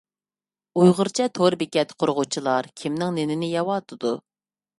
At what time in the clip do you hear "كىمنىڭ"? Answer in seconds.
2.81-3.15